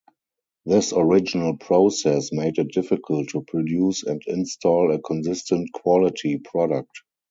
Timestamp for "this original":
0.65-1.57